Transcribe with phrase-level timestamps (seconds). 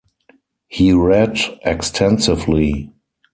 [0.67, 2.89] He read extensively.